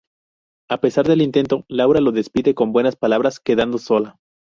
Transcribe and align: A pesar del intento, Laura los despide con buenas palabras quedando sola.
A 0.67 0.81
pesar 0.81 1.05
del 1.07 1.21
intento, 1.21 1.63
Laura 1.67 2.01
los 2.01 2.15
despide 2.15 2.55
con 2.55 2.73
buenas 2.73 2.95
palabras 2.95 3.39
quedando 3.39 3.77
sola. 3.77 4.17